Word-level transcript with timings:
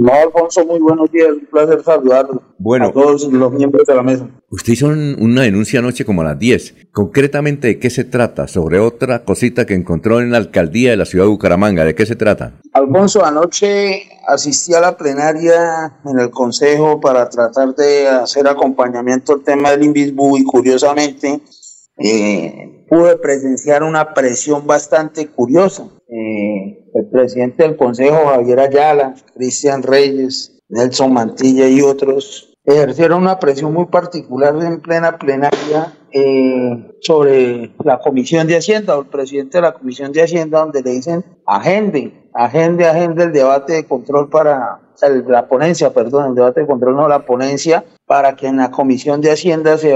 No, 0.00 0.14
Alfonso, 0.14 0.64
muy 0.64 0.78
buenos 0.78 1.12
días, 1.12 1.28
un 1.28 1.44
placer 1.44 1.84
saludarlo. 1.84 2.42
Bueno, 2.56 2.86
a 2.86 2.92
todos 2.92 3.24
los 3.24 3.52
miembros 3.52 3.86
de 3.86 3.94
la 3.94 4.02
mesa. 4.02 4.26
Usted 4.48 4.72
hizo 4.72 4.86
una 4.86 5.42
denuncia 5.42 5.80
anoche 5.80 6.06
como 6.06 6.22
a 6.22 6.24
las 6.24 6.38
10. 6.38 6.88
Concretamente, 6.90 7.68
¿de 7.68 7.78
qué 7.78 7.90
se 7.90 8.04
trata? 8.04 8.48
Sobre 8.48 8.80
otra 8.80 9.26
cosita 9.26 9.66
que 9.66 9.74
encontró 9.74 10.22
en 10.22 10.30
la 10.30 10.38
alcaldía 10.38 10.90
de 10.90 10.96
la 10.96 11.04
ciudad 11.04 11.26
de 11.26 11.30
Bucaramanga. 11.32 11.84
¿De 11.84 11.94
qué 11.94 12.06
se 12.06 12.16
trata? 12.16 12.54
Alfonso, 12.72 13.22
anoche 13.22 14.04
asistí 14.26 14.72
a 14.72 14.80
la 14.80 14.96
plenaria 14.96 15.98
en 16.06 16.18
el 16.18 16.30
Consejo 16.30 16.98
para 16.98 17.28
tratar 17.28 17.74
de 17.74 18.08
hacer 18.08 18.48
acompañamiento 18.48 19.34
al 19.34 19.42
tema 19.42 19.70
del 19.72 19.84
Invisbu 19.84 20.38
y 20.38 20.44
curiosamente 20.44 21.42
eh, 22.02 22.86
pude 22.88 23.16
presenciar 23.18 23.82
una 23.82 24.14
presión 24.14 24.66
bastante 24.66 25.28
curiosa. 25.28 25.88
Eh, 26.08 26.90
el 26.94 27.08
presidente 27.10 27.62
del 27.62 27.76
Consejo, 27.76 28.26
Javier 28.26 28.60
Ayala, 28.60 29.14
Cristian 29.34 29.82
Reyes, 29.82 30.60
Nelson 30.68 31.12
Mantilla 31.12 31.68
y 31.68 31.82
otros, 31.82 32.56
ejercieron 32.64 33.22
una 33.22 33.38
presión 33.38 33.72
muy 33.72 33.86
particular 33.86 34.54
en 34.62 34.80
plena 34.80 35.18
plenaria 35.18 35.94
eh, 36.12 36.96
sobre 37.00 37.72
la 37.84 38.00
Comisión 38.00 38.46
de 38.46 38.56
Hacienda 38.56 38.96
o 38.96 39.02
el 39.02 39.08
presidente 39.08 39.58
de 39.58 39.62
la 39.62 39.72
Comisión 39.72 40.12
de 40.12 40.22
Hacienda, 40.22 40.60
donde 40.60 40.82
le 40.82 40.90
dicen 40.90 41.24
agende, 41.46 42.28
agende, 42.34 42.86
agende 42.86 43.24
el 43.24 43.32
debate 43.32 43.74
de 43.74 43.84
control 43.84 44.28
para, 44.28 44.80
la 45.28 45.48
ponencia, 45.48 45.92
perdón, 45.92 46.30
el 46.30 46.34
debate 46.34 46.60
de 46.60 46.66
control, 46.66 46.96
no 46.96 47.08
la 47.08 47.24
ponencia, 47.24 47.84
para 48.06 48.36
que 48.36 48.46
en 48.46 48.56
la 48.56 48.70
Comisión 48.70 49.20
de 49.20 49.32
Hacienda 49.32 49.76
se 49.78 49.94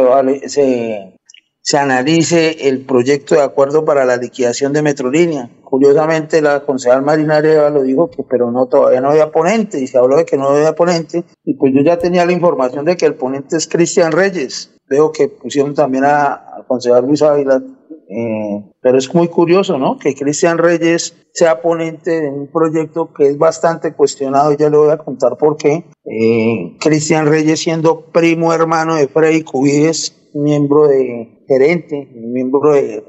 se 1.64 1.78
analice 1.78 2.68
el 2.68 2.84
proyecto 2.84 3.34
de 3.36 3.40
acuerdo 3.40 3.86
para 3.86 4.04
la 4.04 4.18
liquidación 4.18 4.74
de 4.74 4.82
Metrolínea. 4.82 5.48
Curiosamente, 5.62 6.42
la 6.42 6.60
concejal 6.60 7.00
Marina 7.00 7.38
Areva 7.38 7.70
lo 7.70 7.82
dijo 7.82 8.10
que, 8.10 8.22
pero 8.22 8.50
no, 8.50 8.66
todavía 8.66 9.00
no 9.00 9.10
había 9.10 9.32
ponente, 9.32 9.80
y 9.80 9.86
se 9.86 9.96
habló 9.96 10.18
de 10.18 10.26
que 10.26 10.36
no 10.36 10.48
había 10.48 10.74
ponente, 10.74 11.24
y 11.42 11.54
pues 11.54 11.72
yo 11.74 11.80
ya 11.80 11.98
tenía 11.98 12.26
la 12.26 12.32
información 12.32 12.84
de 12.84 12.98
que 12.98 13.06
el 13.06 13.14
ponente 13.14 13.56
es 13.56 13.66
Cristian 13.66 14.12
Reyes. 14.12 14.76
Veo 14.90 15.10
que 15.10 15.28
pusieron 15.28 15.74
también 15.74 16.04
al 16.04 16.66
concejal 16.68 17.06
Luis 17.06 17.22
Ávila, 17.22 17.62
eh, 18.10 18.62
pero 18.82 18.98
es 18.98 19.12
muy 19.14 19.28
curioso, 19.28 19.78
¿no? 19.78 19.96
Que 19.96 20.14
Cristian 20.14 20.58
Reyes 20.58 21.16
sea 21.32 21.62
ponente 21.62 22.20
de 22.20 22.28
un 22.28 22.48
proyecto 22.48 23.10
que 23.14 23.28
es 23.28 23.38
bastante 23.38 23.94
cuestionado, 23.94 24.52
ya 24.52 24.68
le 24.68 24.76
voy 24.76 24.90
a 24.90 24.98
contar 24.98 25.38
por 25.38 25.56
qué. 25.56 25.86
Eh, 26.04 26.76
Cristian 26.78 27.26
Reyes 27.26 27.60
siendo 27.60 28.02
primo 28.12 28.52
hermano 28.52 28.96
de 28.96 29.08
Freddy 29.08 29.42
Cubides, 29.42 30.14
miembro 30.34 30.88
de 30.88 31.33
gerente, 31.46 32.10
miembro 32.14 32.72
de 32.72 33.04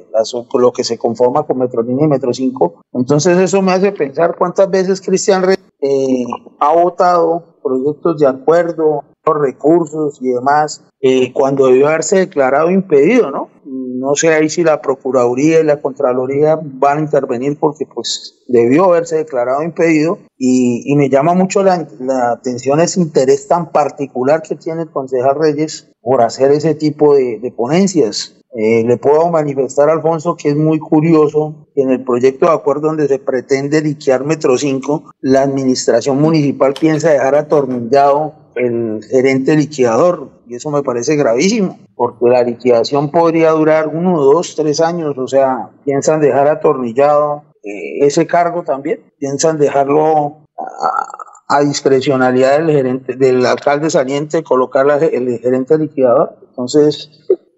lo 0.53 0.72
que 0.72 0.83
se 0.83 0.97
conforma 0.97 1.44
con 1.44 1.58
Metrolínea 1.58 2.05
y 2.05 2.09
Metro 2.09 2.33
5. 2.33 2.81
Entonces 2.94 3.38
eso 3.38 3.61
me 3.61 3.72
hace 3.72 3.91
pensar 3.91 4.36
cuántas 4.38 4.69
veces 4.69 5.02
Cristian 5.02 5.44
Reyes 5.44 5.64
eh, 5.81 6.25
ha 6.59 6.73
votado 6.73 7.56
proyectos 7.63 8.19
de 8.19 8.28
acuerdo, 8.28 9.03
recursos 9.33 10.22
y 10.22 10.30
demás, 10.30 10.83
eh, 11.02 11.33
cuando 11.33 11.67
debió 11.67 11.88
haberse 11.88 12.17
declarado 12.17 12.69
impedido, 12.69 13.31
¿no? 13.31 13.50
No 14.06 14.14
sé 14.14 14.30
ahí 14.30 14.50
si 14.50 14.64
la 14.64 14.84
Procuraduría 14.84 15.61
y 15.61 15.64
la 15.64 15.81
Contraloría 15.81 16.59
van 16.61 17.00
a 17.00 17.02
intervenir 17.02 17.58
porque 17.59 17.88
pues 17.88 18.36
debió 18.47 18.86
haberse 18.86 19.16
declarado 19.16 19.64
impedido 19.64 20.20
y, 20.38 20.94
me 20.95 21.09
llama 21.09 21.34
mucho 21.34 21.64
la, 21.64 21.88
atención 22.31 22.80
ese 22.81 23.02
interés 23.02 23.47
tan 23.47 23.72
particular 23.72 24.44
que 24.44 24.58
tiene 24.58 24.84
el 24.84 24.92
concejal 24.92 25.39
Reyes 25.39 25.89
por 26.03 26.22
hacer 26.22 26.52
ese 26.52 26.75
tipo 26.75 27.16
de, 27.16 27.52
ponencias. 27.58 28.38
Eh, 28.56 28.84
le 28.86 28.97
puedo 28.97 29.31
manifestar, 29.31 29.89
Alfonso, 29.89 30.36
que 30.38 30.50
es 30.50 30.56
muy 30.56 30.78
curioso 30.78 31.67
que 31.73 31.81
en 31.81 31.90
el 31.90 32.03
proyecto 32.03 32.45
de 32.45 32.53
acuerdo 32.53 32.90
donde 32.90 33.08
se 33.08 33.17
pretende 33.17 33.81
liquear 33.81 34.23
Metro 34.23 34.56
5, 34.56 35.14
la 35.22 35.42
administración 35.42 36.22
municipal 36.22 36.75
piensa 36.80 37.09
dejar 37.09 37.34
atornillado 37.34 38.45
el 38.56 39.03
gerente 39.03 39.56
liquidador 39.56 40.30
y 40.48 40.56
eso 40.56 40.70
me 40.72 40.84
parece 40.84 41.16
gravísimo 41.16 41.80
porque 41.95 42.25
la 42.30 42.44
liquidación 42.44 43.12
podría 43.12 43.52
durar 43.52 43.88
uno, 43.88 44.22
dos, 44.22 44.56
tres 44.56 44.81
años, 44.81 45.18
o 45.18 45.28
sea, 45.28 45.69
piensan 45.85 46.19
dejar 46.19 46.47
atornillado 46.47 47.44
eh, 47.63 48.06
ese 48.06 48.28
cargo 48.28 48.63
también, 48.63 49.02
piensan 49.18 49.57
dejarlo 49.57 50.38
a, 51.47 51.62
discrecionalidad 51.62 52.57
del 52.59 52.72
gerente, 52.72 53.16
del 53.16 53.46
alcalde 53.46 53.90
saliente, 53.90 54.44
colocar 54.44 54.85
el 55.03 55.40
gerente 55.40 55.78
liquidador. 55.78 56.35
Entonces, 56.50 57.09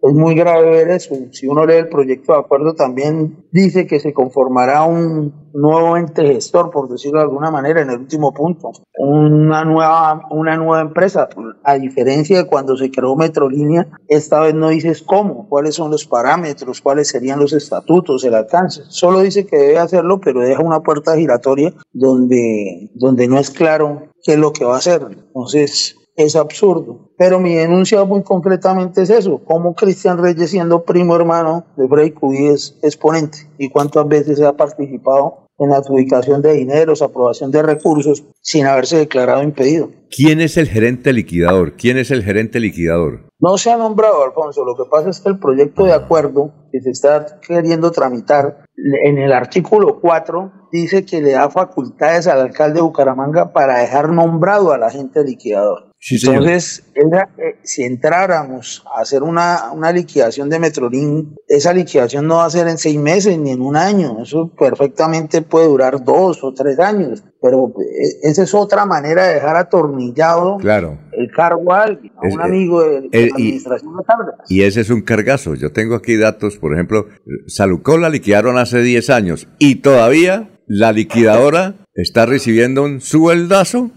es 0.10 0.14
muy 0.14 0.36
grave 0.36 0.70
ver 0.70 0.90
eso. 0.90 1.16
Si 1.32 1.48
uno 1.48 1.66
lee 1.66 1.76
el 1.76 1.90
proyecto 1.90 2.34
de 2.34 2.40
acuerdo, 2.40 2.74
también 2.74 3.46
dice 3.52 3.88
que 3.88 4.00
se 4.00 4.14
conformará 4.14 4.84
un 4.84 5.48
nuevo 5.54 5.98
ente 5.98 6.26
gestor, 6.26 6.70
por 6.70 6.88
decirlo 6.88 7.20
de 7.20 7.26
alguna 7.26 7.50
manera, 7.52 7.82
en 7.82 7.90
el 7.90 8.00
último 8.00 8.34
punto. 8.34 8.72
Una 8.98 9.66
nueva, 9.66 10.28
una 10.30 10.56
nueva 10.56 10.82
empresa. 10.82 11.30
A 11.64 11.76
diferencia 11.76 12.38
de 12.38 12.48
cuando 12.48 12.78
se 12.78 12.92
creó 12.92 13.16
Metrolínea, 13.16 13.88
esta 14.08 14.42
vez 14.42 14.54
no 14.54 14.70
dices 14.70 15.02
cómo, 15.02 15.48
cuáles 15.50 15.76
son 15.76 15.92
los 15.92 16.06
parámetros, 16.06 16.82
cuáles 16.82 17.08
serían 17.08 17.40
los 17.40 17.54
estatutos, 17.54 18.24
el 18.24 18.36
alcance. 18.36 18.84
Solo 18.90 19.22
dice 19.22 19.46
que 19.46 19.58
debe 19.58 19.80
hacerlo, 19.80 20.20
pero 20.20 20.42
deja 20.42 20.62
una 20.62 20.82
puerta 20.82 21.16
giratoria 21.16 21.74
donde, 21.92 22.92
donde 22.94 23.28
no 23.28 23.40
es 23.40 23.50
claro 23.50 24.04
qué 24.24 24.34
es 24.34 24.40
lo 24.40 24.54
que 24.54 24.66
va 24.66 24.76
a 24.76 24.80
hacer. 24.80 25.02
Entonces, 25.10 25.96
es 26.18 26.36
absurdo. 26.36 27.12
Pero 27.18 27.40
mi 27.40 27.56
denuncia 27.56 28.04
muy 28.04 28.24
concretamente 28.24 29.04
es 29.04 29.10
eso, 29.10 29.42
cómo 29.46 29.76
Cristian 29.76 30.18
Reyes 30.18 30.50
siendo 30.50 30.84
primo 30.84 31.16
hermano 31.16 31.66
de 31.78 31.88
Frey 31.88 32.12
Cubí 32.12 32.48
es 32.48 32.78
exponente 32.82 33.50
y 33.58 33.70
cuántas 33.70 34.08
veces 34.08 34.42
ha 34.42 34.58
participado 34.58 35.48
en 35.60 35.70
la 35.70 35.78
adjudicación 35.78 36.42
de 36.42 36.54
dineros, 36.54 37.02
aprobación 37.02 37.52
de 37.52 37.64
recursos, 37.64 38.24
sin 38.42 38.66
haberse 38.68 38.98
declarado 38.98 39.42
impedido. 39.42 39.90
¿Quién 40.10 40.40
es 40.40 40.58
el 40.58 40.68
gerente 40.68 41.14
liquidador? 41.14 41.76
¿Quién 41.76 41.98
es 41.98 42.12
el 42.12 42.24
gerente 42.24 42.60
liquidador? 42.60 43.28
No 43.40 43.58
se 43.58 43.72
ha 43.72 43.78
nombrado, 43.78 44.24
Alfonso. 44.24 44.64
Lo 44.64 44.76
que 44.76 44.90
pasa 44.90 45.10
es 45.10 45.20
que 45.20 45.30
el 45.30 45.40
proyecto 45.40 45.86
de 45.86 45.94
acuerdo 45.94 46.54
que 46.72 46.82
se 46.82 46.92
está 46.92 47.40
queriendo 47.40 47.92
tramitar 47.92 48.66
en 49.04 49.18
el 49.18 49.34
artículo 49.34 50.00
4 50.00 50.70
dice 50.72 51.06
que 51.06 51.22
le 51.22 51.32
da 51.32 51.50
facultades 51.50 52.28
al 52.28 52.40
alcalde 52.40 52.76
de 52.76 52.82
Bucaramanga 52.82 53.54
para 53.54 53.80
dejar 53.80 54.10
nombrado 54.10 54.72
al 54.72 54.84
agente 54.84 55.24
liquidador. 55.24 55.87
Entonces, 56.10 56.84
eh, 56.96 57.56
si 57.64 57.84
entráramos 57.84 58.84
a 58.96 59.02
hacer 59.02 59.24
una, 59.24 59.72
una 59.74 59.92
liquidación 59.92 60.50
de 60.50 60.60
Metrolín, 60.60 61.36
esa 61.48 61.74
liquidación 61.74 62.28
no 62.28 62.38
va 62.38 62.46
a 62.46 62.50
ser 62.50 62.68
en 62.68 62.78
seis 62.78 63.00
meses 63.00 63.38
ni 63.38 63.52
en 63.52 63.62
un 63.62 63.76
año, 63.76 64.22
eso 64.22 64.54
perfectamente 64.58 65.42
puede 65.42 65.68
durar 65.68 66.04
dos 66.04 66.44
o 66.44 66.54
tres 66.54 66.80
años, 66.80 67.24
pero 67.42 67.74
eh, 67.80 68.20
esa 68.30 68.44
es 68.44 68.54
otra 68.54 68.86
manera 68.86 69.28
de 69.28 69.36
dejar 69.36 69.58
atornillado 69.58 70.58
claro. 70.58 71.00
el 71.14 71.30
cargo 71.32 71.74
a, 71.74 71.88
un 72.22 72.42
amigo 72.42 72.84
de, 72.84 73.10
la 73.12 73.36
administración 73.36 73.98
de 73.98 74.04
Cárdenas. 74.04 74.40
Y 74.50 74.62
ese 74.62 74.82
es 74.82 74.90
un 74.90 75.02
cargazo, 75.02 75.56
yo 75.56 75.72
tengo 75.72 75.96
aquí 75.96 76.16
datos, 76.16 76.58
por 76.58 76.74
ejemplo, 76.74 77.08
Salucó 77.48 77.98
la 77.98 78.10
liquidaron 78.10 78.58
hace 78.58 78.82
10 78.82 79.10
años 79.10 79.48
y 79.58 79.76
todavía 79.76 80.50
la 80.68 80.92
liquidadora 80.92 81.76
está 81.94 82.26
recibiendo 82.26 82.84
un 82.84 83.02
sueldazo 83.02 83.90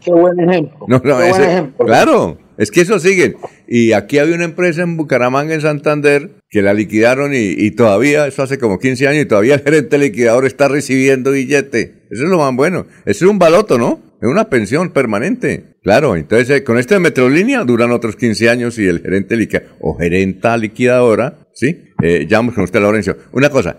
qué, 0.00 0.10
buen, 0.12 0.40
ejemplo. 0.40 1.86
Claro, 1.86 2.38
es 2.56 2.70
que 2.70 2.80
eso 2.80 2.98
sigue. 2.98 3.36
Y 3.66 3.92
aquí 3.92 4.18
había 4.18 4.34
una 4.34 4.44
empresa 4.44 4.82
en 4.82 4.96
Bucaramanga, 4.96 5.54
en 5.54 5.60
Santander, 5.60 6.30
que 6.48 6.62
la 6.62 6.74
liquidaron 6.74 7.32
y, 7.34 7.70
todavía, 7.72 8.26
eso 8.26 8.42
hace 8.42 8.58
como 8.58 8.78
15 8.78 9.08
años, 9.08 9.22
y 9.22 9.26
todavía 9.26 9.54
el 9.54 9.60
gerente 9.60 9.98
liquidador 9.98 10.46
está 10.46 10.68
recibiendo 10.68 11.32
billete. 11.32 12.06
Eso 12.10 12.24
es 12.24 12.30
lo 12.30 12.38
más 12.38 12.54
bueno. 12.54 12.86
Eso 13.04 13.24
es 13.24 13.30
un 13.30 13.38
baloto, 13.38 13.78
¿no? 13.78 14.00
Es 14.20 14.28
una 14.28 14.50
pensión 14.50 14.90
permanente. 14.90 15.64
Claro, 15.82 16.16
entonces 16.16 16.50
eh, 16.50 16.64
con 16.64 16.78
esta 16.78 16.98
Metrolínea 16.98 17.64
duran 17.64 17.90
otros 17.90 18.16
15 18.16 18.50
años 18.50 18.78
y 18.78 18.86
el 18.86 19.00
gerente 19.00 19.36
liquidador 19.36 19.70
o 19.80 19.96
gerenta 19.96 20.56
liquidadora 20.56 21.38
¿sí? 21.60 21.82
Eh, 22.02 22.26
vamos 22.30 22.54
con 22.54 22.64
usted, 22.64 22.80
Laurencio. 22.80 23.16
Una 23.32 23.50
cosa, 23.50 23.76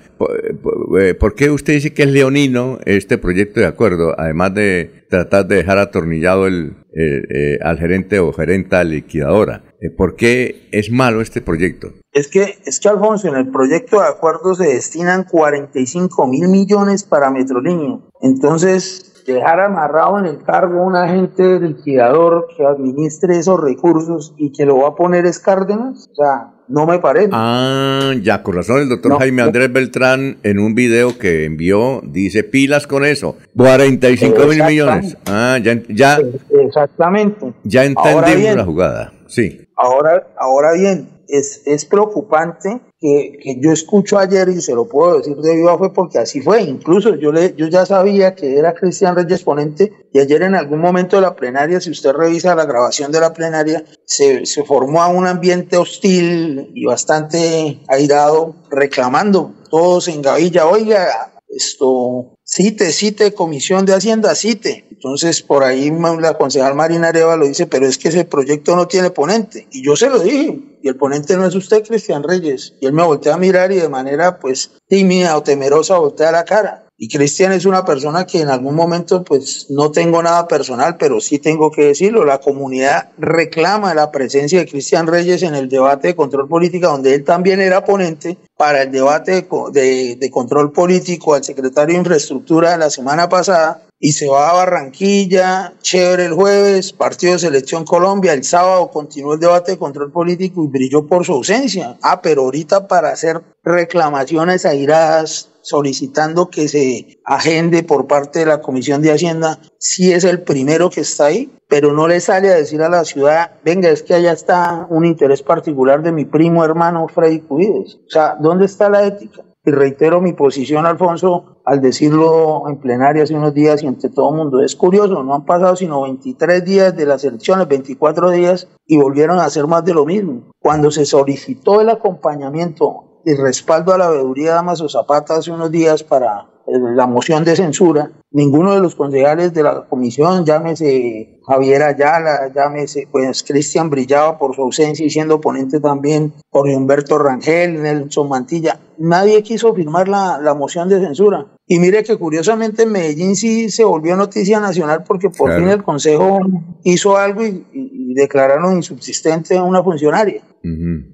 eh, 1.00 1.14
¿por, 1.16 1.36
qué 1.36 1.50
usted 1.50 1.74
dice 1.74 1.94
que 1.94 2.04
es 2.04 2.12
leonino 2.12 2.80
este 2.86 3.18
proyecto 3.18 3.60
de 3.60 3.66
acuerdo, 3.66 4.14
además 4.18 4.54
de 4.54 5.01
tratar 5.12 5.46
de 5.46 5.58
dejar 5.58 5.78
atornillado 5.78 6.48
el, 6.48 6.78
eh, 6.96 7.60
al 7.62 7.78
gerente 7.78 8.20
o 8.20 8.34
gerenta 8.34 8.84
liquidadora? 8.84 9.64
Eh, 9.80 9.92
¿Por 9.92 10.16
qué 10.16 10.68
es 10.72 10.90
malo 10.90 11.22
este 11.22 11.42
proyecto? 11.42 11.90
Es 12.12 12.28
que, 12.28 12.58
es 12.66 12.80
que 12.80 12.90
Alfonso, 12.90 13.28
en 13.28 13.36
el 13.36 13.52
proyecto 13.52 14.00
de 14.00 14.08
acuerdo 14.08 14.56
se 14.56 14.66
destinan 14.66 15.26
45 15.26 16.28
mil 16.28 16.48
millones 16.48 17.04
para 17.04 17.30
Metrolínea. 17.30 18.00
Entonces, 18.22 19.24
dejar 19.26 19.60
amarrado 19.60 20.20
en 20.20 20.26
el 20.26 20.44
cargo 20.44 20.84
un 20.84 20.96
agente 20.96 21.60
liquidador 21.60 22.48
que 22.56 22.66
administre 22.66 23.38
esos 23.38 23.60
recursos 23.60 24.34
y 24.38 24.52
que 24.52 24.66
lo 24.66 24.80
va 24.80 24.90
a 24.90 24.96
poner 24.96 25.26
es 25.26 25.40
o 25.40 26.16
sea, 26.16 26.54
no 26.72 26.86
me 26.86 27.00
parece. 27.00 27.30
Ah, 27.32 28.14
ya, 28.22 28.42
con 28.42 28.56
razón, 28.56 28.82
el 28.82 28.90
doctor 28.90 29.20
Jaime 29.20 29.42
Andrés 29.42 29.72
Beltrán 29.72 30.38
en 30.44 30.60
un 30.60 30.74
video 30.74 31.18
que 31.18 31.46
envió 31.46 32.02
dice 32.04 32.44
pilas 32.44 32.88
con 32.88 33.06
eso, 33.06 33.38
45 33.56 34.48
mil 34.48 34.64
millones. 34.64 35.18
Ah, 35.26 35.60
ya, 35.62 35.80
ya. 35.90 36.20
Exactamente. 36.66 37.54
Ya 37.64 37.86
entendimos 37.86 38.56
la 38.56 38.64
jugada, 38.64 39.14
sí. 39.28 39.61
Ahora, 39.76 40.28
ahora 40.38 40.74
bien, 40.74 41.22
es, 41.28 41.62
es 41.66 41.86
preocupante 41.86 42.82
que, 43.00 43.40
que, 43.42 43.60
yo 43.62 43.72
escucho 43.72 44.20
ayer 44.20 44.50
y 44.50 44.62
se 44.62 44.76
lo 44.76 44.86
puedo 44.88 45.18
decir 45.18 45.36
de 45.38 45.56
viva 45.56 45.78
fue 45.78 45.94
porque 45.94 46.20
así 46.20 46.42
fue. 46.42 46.62
Incluso 46.62 47.16
yo, 47.16 47.32
le, 47.32 47.56
yo 47.56 47.68
ya 47.68 47.86
sabía 47.86 48.36
que 48.36 48.58
era 48.58 48.74
Cristian 48.74 49.16
Reyes 49.16 49.44
ponente 49.44 49.94
y 50.12 50.20
ayer 50.20 50.44
en 50.44 50.56
algún 50.56 50.80
momento 50.80 51.16
de 51.16 51.24
la 51.24 51.36
plenaria, 51.36 51.80
si 51.80 51.90
usted 51.90 52.12
revisa 52.12 52.54
la 52.54 52.66
grabación 52.66 53.12
de 53.12 53.22
la 53.22 53.34
plenaria, 53.34 53.84
se, 54.06 54.46
se 54.46 54.64
formó 54.64 55.08
un 55.10 55.26
ambiente 55.26 55.78
hostil 55.78 56.72
y 56.76 56.86
bastante 56.86 57.80
airado 57.88 58.56
reclamando 58.70 59.54
todos 59.70 60.10
en 60.10 60.22
Gavilla, 60.22 60.68
oiga, 60.68 61.31
esto, 61.56 62.38
cite, 62.44 62.92
cite, 62.92 63.34
comisión 63.34 63.86
de 63.86 63.94
Hacienda, 63.94 64.36
cite. 64.36 64.86
Entonces, 64.92 65.42
por 65.42 65.64
ahí 65.64 65.92
la 66.20 66.38
concejal 66.38 66.76
Marina 66.76 67.10
Areva 67.10 67.36
lo 67.36 67.48
dice, 67.48 67.68
pero 67.68 67.88
es 67.88 67.98
que 67.98 68.10
ese 68.10 68.26
proyecto 68.26 68.76
no 68.76 68.88
tiene 68.88 69.10
ponente. 69.10 69.68
Y 69.72 69.84
yo 69.84 69.96
se 69.96 70.10
lo 70.10 70.20
dije, 70.20 70.60
y 70.82 70.88
el 70.88 70.96
ponente 70.96 71.36
no 71.38 71.46
es 71.46 71.56
usted, 71.56 71.84
Cristian 71.86 72.24
Reyes. 72.24 72.76
Y 72.80 72.86
él 72.86 72.94
me 72.94 73.04
voltea 73.04 73.36
a 73.36 73.38
mirar 73.38 73.72
y 73.72 73.78
de 73.78 73.90
manera, 73.90 74.40
pues, 74.40 74.72
tímida 74.88 75.38
o 75.38 75.44
temerosa 75.44 75.98
voltea 75.98 76.32
la 76.32 76.46
cara. 76.46 76.88
Y 77.04 77.08
Cristian 77.08 77.52
es 77.52 77.66
una 77.66 77.84
persona 77.84 78.28
que 78.28 78.42
en 78.42 78.50
algún 78.50 78.76
momento, 78.76 79.24
pues, 79.24 79.66
no 79.72 79.90
tengo 79.90 80.22
nada 80.22 80.48
personal, 80.48 80.98
pero 81.00 81.20
sí 81.20 81.40
tengo 81.40 81.72
que 81.72 81.86
decirlo. 81.86 82.24
La 82.26 82.38
comunidad 82.38 83.10
reclama 83.18 83.96
la 83.96 84.12
presencia 84.12 84.60
de 84.60 84.68
Cristian 84.68 85.08
Reyes 85.08 85.42
en 85.42 85.56
el 85.56 85.68
debate 85.68 86.10
de 86.10 86.16
control 86.16 86.48
política, 86.48 86.90
donde 86.90 87.16
él 87.16 87.24
también 87.24 87.60
era 87.60 87.84
ponente 87.84 88.38
para 88.56 88.84
el 88.84 88.92
debate 88.92 89.48
de, 89.72 90.16
de 90.16 90.30
control 90.30 90.72
político 90.72 91.34
al 91.34 91.44
secretario 91.44 91.96
de 91.96 92.02
Infraestructura 92.02 92.78
la 92.78 92.92
semana 92.92 93.28
pasada 93.28 93.82
y 94.04 94.14
se 94.14 94.28
va 94.28 94.50
a 94.50 94.54
Barranquilla, 94.54 95.74
chévere 95.82 96.26
el 96.26 96.34
jueves, 96.34 96.92
partido 96.92 97.34
de 97.34 97.40
Selección 97.40 97.86
Colombia, 97.86 98.34
el 98.34 98.44
sábado 98.44 98.90
continuó 98.90 99.36
el 99.36 99.40
debate 99.40 99.74
de 99.74 99.78
control 99.78 100.12
político 100.12 100.64
y 100.64 100.68
brilló 100.68 101.06
por 101.06 101.24
su 101.24 101.34
ausencia. 101.34 101.98
Ah, 102.02 102.20
pero 102.20 102.42
ahorita 102.42 102.88
para 102.88 103.10
hacer 103.10 103.42
reclamaciones 103.64 104.66
airadas, 104.66 105.51
solicitando 105.62 106.50
que 106.50 106.68
se 106.68 107.20
agende 107.26 107.84
por 107.84 108.08
parte 108.08 108.40
de 108.40 108.46
la 108.46 108.62
Comisión 108.62 109.02
de 109.02 109.12
Hacienda, 109.12 109.60
sí 109.78 110.12
es 110.12 110.24
el 110.24 110.42
primero 110.42 110.90
que 110.90 111.02
está 111.02 111.26
ahí, 111.26 111.52
pero 111.68 111.94
no 111.94 112.08
le 112.08 112.20
sale 112.20 112.50
a 112.50 112.56
decir 112.56 112.82
a 112.82 112.90
la 112.90 113.06
ciudad, 113.06 113.52
venga, 113.64 113.90
es 113.90 114.04
que 114.04 114.14
allá 114.14 114.34
está 114.34 114.88
un 114.90 115.06
interés 115.06 115.42
particular 115.42 116.04
de 116.04 116.12
mi 116.12 116.26
primo 116.26 116.66
hermano 116.66 117.08
Freddy 117.08 117.40
Cuides. 117.40 117.96
O 118.08 118.10
sea, 118.10 118.36
¿dónde 118.40 118.66
está 118.66 118.90
la 118.90 119.06
ética? 119.06 119.44
Y 119.64 119.70
reitero 119.70 120.22
mi 120.22 120.34
posición, 120.34 120.88
Alfonso, 120.88 121.62
al 121.66 121.82
decirlo 121.82 122.64
en 122.68 122.80
plenaria 122.80 123.22
hace 123.22 123.36
unos 123.36 123.54
días 123.54 123.84
y 123.84 123.88
ante 123.88 124.10
todo 124.10 124.32
el 124.32 124.38
mundo. 124.38 124.60
Es 124.64 124.76
curioso, 124.76 125.22
no 125.24 125.36
han 125.36 125.46
pasado 125.46 125.76
sino 125.76 126.02
23 126.02 126.66
días 126.66 126.98
de 126.98 127.06
las 127.06 127.24
elecciones, 127.24 127.68
24 127.68 128.32
días, 128.32 128.68
y 128.88 128.98
volvieron 128.98 129.38
a 129.38 129.46
hacer 129.46 129.68
más 129.68 129.86
de 129.86 129.94
lo 129.94 130.04
mismo. 130.04 130.52
Cuando 130.60 130.90
se 130.90 131.06
solicitó 131.06 131.80
el 131.80 131.90
acompañamiento 131.90 133.11
y 133.26 133.34
respaldo 133.36 133.94
a 133.94 133.98
la 133.98 134.10
veeduría 134.10 134.54
Damaso 134.54 134.90
Zapata 134.90 135.36
hace 135.36 135.52
unos 135.52 135.72
días 135.72 136.04
para 136.04 136.48
eh, 136.68 136.78
la 136.96 137.08
moción 137.08 137.44
de 137.44 137.56
censura, 137.56 138.12
ninguno 138.32 138.74
de 138.74 138.82
los 138.82 138.96
concejales 138.96 139.54
de 139.54 139.64
la 139.64 139.86
comisión, 139.88 140.46
llámese 140.46 141.40
Javier 141.46 141.84
Ayala, 141.84 142.52
llámese, 142.54 143.08
pues 143.12 143.44
Cristian 143.44 143.90
brillaba 143.90 144.38
por 144.38 144.56
su 144.56 144.62
ausencia 144.62 145.06
y 145.06 145.10
siendo 145.10 145.42
ponente 145.42 145.80
también, 145.80 146.34
por 146.50 146.70
Humberto 146.70 147.18
Rangel, 147.18 147.82
Nelson 147.82 148.30
Mantilla, 148.30 148.80
nadie 148.98 149.42
quiso 149.44 149.74
firmar 149.74 150.08
la, 150.08 150.40
la, 150.40 150.54
moción 150.54 150.88
de 150.88 151.00
censura. 151.00 151.48
Y 151.68 151.80
mire 151.80 152.04
que 152.04 152.18
curiosamente 152.18 152.84
en 152.84 152.92
Medellín 152.92 153.36
sí 153.36 153.70
se 153.70 153.84
volvió 153.84 154.16
noticia 154.16 154.60
nacional 154.60 155.04
porque 155.06 155.30
por 155.30 155.56
fin 155.56 155.68
el 155.68 155.84
Consejo 155.84 156.40
hizo 156.84 157.18
algo 157.18 157.46
y, 157.46 157.66
y, 157.74 158.01
declararon 158.14 158.76
insubsistente 158.76 159.58
a 159.58 159.64
una 159.64 159.84
funcionaria. 159.84 160.42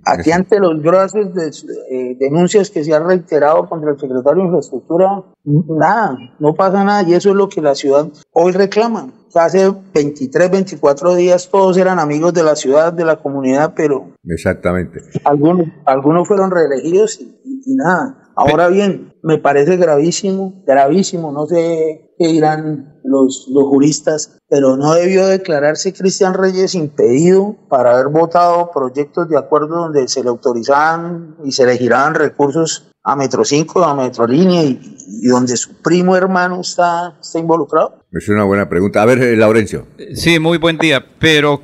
Aquí 0.06 0.32
ante 0.32 0.60
los 0.60 0.82
graves 0.82 1.14
de, 1.14 1.52
eh, 1.90 2.18
denuncias 2.20 2.70
que 2.70 2.84
se 2.84 2.94
han 2.94 3.08
reiterado 3.08 3.68
contra 3.70 3.92
el 3.92 4.00
secretario 4.00 4.42
de 4.42 4.48
Infraestructura, 4.48 5.24
nada, 5.46 6.18
no 6.40 6.54
pasa 6.54 6.84
nada 6.84 7.08
y 7.08 7.14
eso 7.14 7.30
es 7.30 7.36
lo 7.36 7.48
que 7.48 7.62
la 7.62 7.76
ciudad 7.76 8.08
hoy 8.34 8.52
reclama. 8.52 9.10
Hace 9.34 9.72
23, 9.94 10.50
24 10.52 11.16
días 11.16 11.50
todos 11.50 11.78
eran 11.78 12.00
amigos 12.00 12.34
de 12.34 12.44
la 12.44 12.56
ciudad, 12.56 12.92
de 12.92 13.06
la 13.06 13.18
comunidad, 13.18 13.74
pero... 13.76 14.14
Exactamente. 14.26 15.00
Algunos, 15.24 15.68
algunos 15.86 16.28
fueron 16.28 16.50
reelegidos 16.50 17.22
y, 17.22 17.38
y 17.66 17.76
nada. 17.76 18.27
Ahora 18.40 18.68
bien, 18.68 19.16
me 19.24 19.40
parece 19.40 19.78
gravísimo, 19.78 20.64
gravísimo, 20.66 21.32
no 21.32 21.48
sé 21.48 22.14
qué 22.20 22.28
dirán 22.28 23.02
los, 23.04 23.48
los 23.52 23.64
juristas, 23.64 24.38
pero 24.48 24.78
no 24.78 24.94
debió 24.94 25.26
declararse 25.26 25.92
Cristian 25.92 26.36
Reyes 26.36 26.76
impedido 26.76 27.56
para 27.68 27.96
haber 27.96 28.10
votado 28.10 28.70
proyectos 28.72 29.28
de 29.28 29.40
acuerdo 29.40 29.78
donde 29.78 30.08
se 30.08 30.22
le 30.22 30.30
autorizaban 30.30 31.36
y 31.44 31.52
se 31.52 31.66
le 31.66 31.78
giraban 31.78 32.14
recursos 32.14 32.92
a 33.04 33.16
Metro 33.16 33.44
5, 33.44 33.84
a 33.84 33.96
Metrolínea 33.96 34.64
y, 34.64 34.80
y 35.24 35.28
donde 35.30 35.58
su 35.58 35.82
primo 35.82 36.16
hermano 36.16 36.62
está, 36.62 37.18
está 37.20 37.40
involucrado. 37.40 38.04
Es 38.12 38.30
una 38.30 38.44
buena 38.44 38.70
pregunta. 38.70 39.02
A 39.02 39.06
ver, 39.06 39.20
eh, 39.20 39.36
Laurencio. 39.36 39.88
Sí, 40.14 40.40
muy 40.40 40.60
buen 40.60 40.78
día, 40.78 41.04
pero 41.20 41.62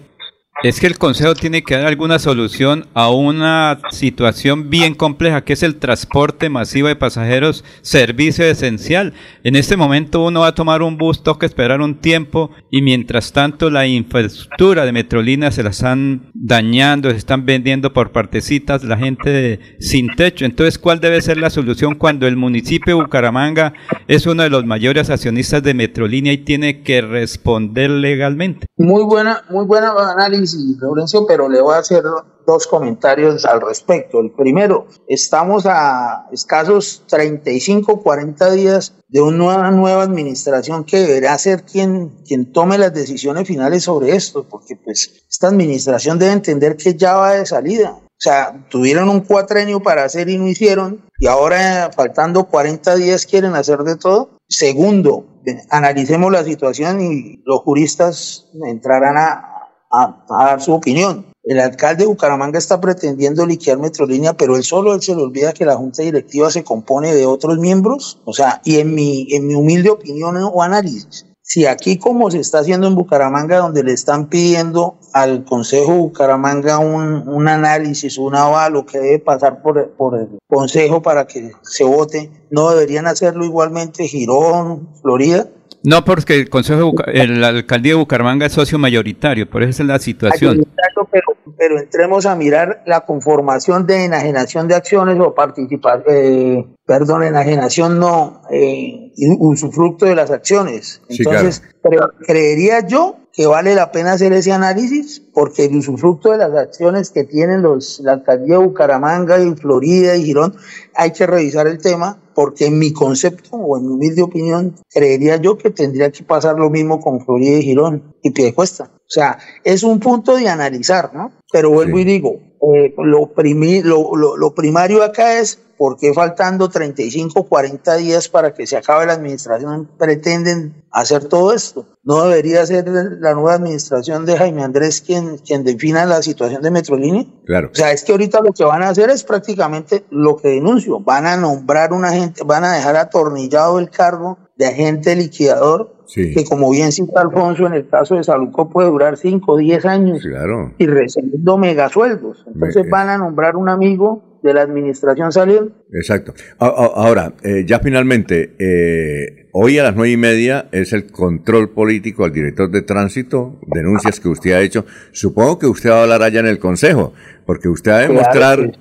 es 0.64 0.80
que 0.80 0.88
el 0.88 0.98
Consejo 0.98 1.36
tiene 1.36 1.62
que 1.62 1.76
dar 1.76 1.88
alguna 1.88 2.20
solución 2.20 2.88
a 2.94 3.10
una 3.10 3.80
situación 3.92 4.70
bien 4.70 4.96
compleja, 4.96 5.44
que 5.44 5.52
es 5.52 5.62
el 5.62 5.76
transporte 5.76 6.50
masivo 6.50 6.88
de 6.88 6.96
pasajeros, 6.96 7.66
servicio 7.82 8.46
esencial. 8.46 9.14
En 9.44 9.58
este 9.58 9.76
momento 9.76 10.24
uno 10.24 10.40
va 10.40 10.48
a 10.48 10.56
tomar 10.56 10.82
un 10.82 10.98
bus, 10.98 11.22
toca 11.22 11.46
esperar 11.46 11.82
un 11.82 11.96
tiempo 11.96 12.50
y 12.72 12.82
mientras 12.82 13.34
tanto 13.34 13.70
la 13.70 13.88
infraestructura 13.88 14.86
de 14.86 14.94
Metrolina 14.94 15.52
se 15.52 15.64
la 15.64 15.72
están 15.72 16.32
dañando, 16.34 17.12
se 17.12 17.18
están 17.18 17.46
vendiendo 17.46 17.92
por 17.92 18.14
partecitas, 18.14 18.86
la 18.86 18.98
gente 18.98 19.30
de, 19.32 19.60
sin 19.80 20.16
techo. 20.16 20.46
Entonces, 20.46 20.80
¿cuál 20.80 21.02
debe 21.02 21.22
ser 21.22 21.38
la 21.38 21.50
solución 21.50 21.96
cuando 21.96 22.26
el 22.26 22.38
municipio 22.38 22.96
de 22.96 23.04
Bucaramanga 23.04 23.74
es 24.08 24.26
uno 24.28 24.44
de 24.44 24.50
los 24.50 24.66
mayores 24.66 25.10
accionistas 25.10 25.62
de 25.62 25.74
Metrolínea 25.74 26.32
y 26.32 26.38
tiene 26.38 26.84
que 26.84 27.02
responder 27.02 27.90
legalmente? 27.90 28.66
Muy 28.78 29.04
buena, 29.04 29.44
muy 29.50 29.66
buena 29.66 29.92
análisis 30.14 30.53
Laurencio, 30.80 31.26
pero 31.26 31.50
le 31.50 31.62
voy 31.62 31.76
a 31.76 31.80
hacer 31.80 32.04
dos 32.46 32.68
comentarios 32.68 33.46
al 33.46 33.62
respecto. 33.62 34.20
El 34.20 34.32
primero, 34.32 34.88
estamos 35.08 35.66
a 35.66 36.28
escasos 36.32 37.04
35, 37.08 38.02
40 38.02 38.52
días 38.52 38.94
de 39.08 39.22
una 39.22 39.72
nueva 39.72 40.04
administración 40.04 40.84
que 40.84 41.00
deberá 41.00 41.38
ser 41.38 41.64
quien, 41.64 42.10
quien 42.26 42.52
tome 42.52 42.78
las 42.78 42.94
decisiones 42.94 43.48
finales 43.48 43.84
sobre 43.84 44.16
esto, 44.16 44.46
porque 44.50 44.76
pues 44.76 45.26
esta 45.30 45.48
administración 45.48 46.20
debe 46.20 46.34
entender 46.34 46.78
que 46.78 46.96
ya 46.96 47.16
va 47.16 47.34
de 47.34 47.46
salida. 47.46 48.00
O 48.24 48.24
sea, 48.24 48.68
tuvieron 48.70 49.10
un 49.10 49.20
cuatrenio 49.22 49.82
para 49.82 50.06
hacer 50.06 50.30
y 50.30 50.38
no 50.38 50.48
hicieron, 50.48 51.02
y 51.20 51.28
ahora 51.28 51.92
faltando 51.94 52.46
40 52.46 52.96
días 52.96 53.26
quieren 53.26 53.54
hacer 53.56 53.80
de 53.80 53.98
todo. 53.98 54.38
Segundo, 54.48 55.26
analicemos 55.70 56.32
la 56.32 56.44
situación 56.44 57.02
y 57.02 57.42
los 57.46 57.60
juristas 57.62 58.50
entrarán 58.66 59.18
a, 59.18 59.53
a, 59.94 60.26
dar 60.28 60.62
su 60.62 60.74
opinión. 60.74 61.26
El 61.44 61.60
alcalde 61.60 62.04
de 62.04 62.08
Bucaramanga 62.08 62.58
está 62.58 62.80
pretendiendo 62.80 63.46
liquidar 63.46 63.78
Metrolínea, 63.78 64.34
pero 64.34 64.56
él 64.56 64.64
solo 64.64 64.94
él 64.94 65.02
se 65.02 65.16
le 65.16 65.22
olvida 65.22 65.54
que 65.54 65.66
la 65.66 65.76
junta 65.76 66.02
directiva 66.02 66.50
se 66.50 66.64
compone 66.64 67.14
de 67.14 67.26
otros 67.26 67.58
miembros. 67.60 68.20
O 68.26 68.34
sea, 68.34 68.62
y 68.64 68.80
en 68.80 68.96
mi, 68.96 69.28
en 69.32 69.48
mi 69.48 69.56
humilde 69.56 69.90
opinión 69.90 70.38
o 70.38 70.64
análisis, 70.64 71.26
si 71.46 71.66
aquí 71.66 71.98
como 71.98 72.32
se 72.32 72.40
está 72.40 72.60
haciendo 72.60 72.88
en 72.88 72.96
Bucaramanga, 72.96 73.58
donde 73.58 73.84
le 73.84 73.92
están 73.92 74.30
pidiendo 74.30 74.96
al 75.12 75.44
Consejo 75.44 75.94
Bucaramanga 75.94 76.80
un, 76.80 77.28
un 77.28 77.48
análisis, 77.50 78.18
un 78.18 78.36
avalo 78.36 78.86
que 78.86 78.98
debe 78.98 79.20
pasar 79.20 79.62
por, 79.62 79.92
por 79.92 80.18
el 80.18 80.40
Consejo 80.48 81.02
para 81.02 81.28
que 81.28 81.52
se 81.62 81.84
vote, 81.84 82.32
no 82.50 82.72
deberían 82.72 83.08
hacerlo 83.08 83.44
igualmente 83.44 84.08
Girón, 84.08 84.88
Florida. 85.02 85.50
No, 85.86 86.06
porque 86.06 86.36
el 86.36 86.50
Consejo, 86.50 86.94
de 87.06 87.22
el 87.22 87.44
alcaldía 87.44 87.92
de 87.92 87.98
Bucaramanga 87.98 88.46
es 88.46 88.54
socio 88.54 88.80
mayoritario, 88.80 89.50
por 89.50 89.64
eso 89.64 89.84
es 89.84 89.88
la 89.88 90.00
situación. 90.00 90.66
Pero, 91.12 91.38
pero 91.58 91.80
entremos 91.80 92.26
a 92.26 92.36
mirar 92.36 92.84
la 92.86 93.02
conformación 93.02 93.86
de 93.86 94.06
enajenación 94.06 94.70
de 94.70 94.76
acciones 94.76 95.20
o 95.20 95.36
participar, 95.36 96.04
eh, 96.08 96.66
perdón, 96.86 97.24
enajenación 97.24 98.00
no, 98.00 98.44
eh, 98.50 99.12
usufructo 99.40 100.06
de 100.06 100.16
las 100.16 100.32
acciones. 100.32 101.02
Entonces, 101.10 101.62
sí, 101.66 101.90
claro. 101.90 102.14
creería 102.26 102.88
yo 102.88 103.18
que 103.34 103.48
vale 103.48 103.74
la 103.74 103.92
pena 103.92 104.14
hacer 104.14 104.32
ese 104.32 104.52
análisis 104.52 105.20
porque 105.34 105.66
el 105.66 105.76
usufructo 105.76 106.32
de 106.32 106.38
las 106.38 106.54
acciones 106.54 107.10
que 107.10 107.24
tienen 107.24 107.64
los, 107.64 108.00
la 108.00 108.14
alcaldía 108.14 108.60
de 108.60 108.64
Bucaramanga 108.64 109.44
y 109.44 109.56
Florida 109.56 110.16
y 110.16 110.24
Girón, 110.24 110.56
hay 110.94 111.12
que 111.12 111.26
revisar 111.26 111.66
el 111.66 111.80
tema 111.80 112.22
porque 112.36 112.68
en 112.68 112.78
mi 112.78 112.94
concepto 112.94 113.58
o 113.58 113.78
en 113.78 113.88
mi 113.88 113.94
humilde 113.94 114.22
opinión, 114.22 114.76
creería 114.90 115.38
yo 115.38 115.58
que 115.58 115.72
tendría 115.72 116.12
que 116.12 116.24
pasar 116.24 116.58
lo 116.58 116.70
mismo 116.70 117.02
con 117.02 117.26
Florida 117.26 117.58
y 117.58 117.64
Girón 117.64 118.14
y 118.22 118.32
Piedecuesta. 118.32 118.92
O 118.94 119.10
sea, 119.14 119.38
es 119.64 119.84
un 119.84 120.00
punto 120.00 120.36
de 120.36 120.48
analizar, 120.48 121.14
¿no? 121.14 121.32
Pero 121.52 121.72
vuelvo 121.72 122.00
y 122.00 122.04
digo, 122.04 122.40
eh, 122.72 122.94
lo, 122.98 124.16
lo, 124.16 124.38
lo, 124.38 124.56
primario 124.56 125.04
acá 125.04 125.40
es 125.40 125.60
por 125.78 125.98
qué 125.98 126.14
faltando 126.14 126.70
35, 126.70 127.44
40 127.44 127.96
días 127.98 128.30
para 128.30 128.54
que 128.54 128.66
se 128.66 128.78
acabe 128.78 129.06
la 129.06 129.14
administración 129.14 129.90
pretenden 129.98 130.84
hacer 130.92 131.26
todo 131.26 131.54
esto. 131.54 131.86
No 132.04 132.24
debería 132.24 132.66
ser 132.66 132.88
la 132.88 133.34
nueva 133.34 133.56
administración 133.56 134.26
de 134.26 134.38
Jaime 134.38 134.64
Andrés 134.64 135.02
quien, 135.02 135.40
quien 135.40 135.64
defina 135.64 136.06
la 136.06 136.22
situación 136.22 136.62
de 136.62 136.72
Metrolínea. 136.72 137.26
Claro. 137.46 137.70
O 137.72 137.76
sea, 137.76 137.92
es 137.92 138.04
que 138.04 138.14
ahorita 138.14 138.40
lo 138.42 138.54
que 138.54 138.64
van 138.64 138.84
a 138.84 138.90
hacer 138.90 139.10
es 139.10 139.24
prácticamente 139.24 140.06
lo 140.10 140.38
que 140.38 140.50
denuncio. 140.50 141.00
Van 141.00 141.26
a 141.26 141.36
nombrar 141.36 141.92
un 141.92 142.06
agente, 142.06 142.44
van 142.46 142.64
a 142.64 142.74
dejar 142.74 142.96
atornillado 142.96 143.80
el 143.80 143.90
cargo 143.90 144.38
de 144.56 144.68
agente 144.68 145.16
liquidador 145.16 146.03
que 146.14 146.46
como 146.48 146.72
bien 146.72 146.92
cita 146.92 147.22
Alfonso, 147.22 147.66
en 147.66 147.74
el 147.74 147.88
caso 147.88 148.16
de 148.16 148.24
Saluco 148.24 148.70
puede 148.70 148.90
durar 148.90 149.18
5 149.18 149.52
o 149.52 149.58
10 149.58 149.86
años 149.86 150.22
claro. 150.22 150.74
y 150.78 150.86
recibiendo 150.86 151.58
megasueldos. 151.58 152.46
Entonces 152.48 152.90
van 152.90 153.10
a 153.10 153.18
nombrar 153.18 153.56
un 153.56 153.70
amigo 153.70 154.24
de 154.44 154.54
la 154.54 154.62
administración 154.62 155.32
saliente. 155.32 155.74
Exacto. 155.94 156.34
Ahora, 156.60 157.34
eh, 157.44 157.64
ya 157.66 157.80
finalmente, 157.80 158.56
eh, 158.60 159.48
hoy 159.54 159.80
a 159.80 159.84
las 159.84 159.96
nueve 159.96 160.12
y 160.12 160.18
media 160.18 160.68
es 160.72 160.92
el 160.92 161.10
control 161.10 161.70
político 161.70 162.26
al 162.26 162.34
director 162.34 162.70
de 162.70 162.82
tránsito, 162.82 163.60
denuncias 163.74 164.20
que 164.20 164.28
usted 164.28 164.52
ha 164.52 164.62
hecho. 164.62 164.86
Supongo 165.14 165.60
que 165.60 165.68
usted 165.68 165.90
va 165.90 166.00
a 166.00 166.04
hablar 166.04 166.24
allá 166.24 166.42
en 166.42 166.48
el 166.48 166.60
Consejo, 166.60 167.14
porque 167.46 167.70
usted 167.70 167.92
va 167.92 167.98
a 167.98 168.02
demostrar, 168.02 168.72